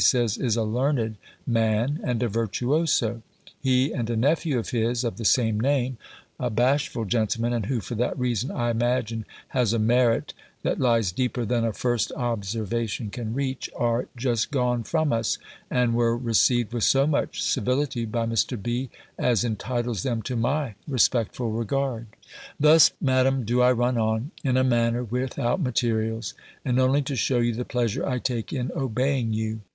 says, 0.03 0.35
is 0.35 0.55
a 0.57 0.63
learned) 0.63 1.15
man, 1.45 1.99
and 2.03 2.23
a 2.23 2.27
virtuoso: 2.27 3.21
he, 3.59 3.93
and 3.93 4.09
a 4.09 4.15
nephew 4.17 4.57
of 4.57 4.69
his, 4.69 5.03
of 5.03 5.17
the 5.17 5.23
same 5.23 5.59
name, 5.59 5.95
a 6.39 6.49
bashful 6.49 7.05
gentleman, 7.05 7.53
and 7.53 7.67
who, 7.67 7.79
for 7.79 7.93
that 7.93 8.17
reason, 8.17 8.49
I 8.49 8.71
imagine, 8.71 9.25
has 9.49 9.73
a 9.73 9.77
merit 9.77 10.33
that 10.63 10.79
lies 10.79 11.11
deeper 11.11 11.45
than 11.45 11.63
a 11.63 11.71
first 11.71 12.11
observation 12.13 13.11
can 13.11 13.35
reach, 13.35 13.69
are 13.77 14.07
just 14.17 14.49
gone 14.49 14.81
from 14.85 15.13
us, 15.13 15.37
and 15.69 15.93
were 15.93 16.17
received 16.17 16.73
with 16.73 16.83
so 16.83 17.05
much 17.05 17.43
civility 17.43 18.03
by 18.05 18.25
Mr. 18.25 18.59
B. 18.59 18.89
as 19.19 19.43
entitles 19.43 20.01
them 20.01 20.23
to 20.23 20.35
my 20.35 20.73
respectful 20.87 21.51
regard. 21.51 22.07
Thus, 22.59 22.89
Madam, 22.99 23.43
do 23.45 23.61
I 23.61 23.71
run 23.71 23.99
on, 23.99 24.31
in 24.43 24.57
a 24.57 24.63
manner, 24.63 25.03
without 25.03 25.61
materials; 25.61 26.33
and 26.65 26.79
only 26.79 27.03
to 27.03 27.15
shew 27.15 27.39
you 27.43 27.53
the 27.53 27.65
pleasure 27.65 28.03
I 28.03 28.17
take 28.17 28.51
in 28.51 28.71
obeying 28.75 29.33
you. 29.33 29.59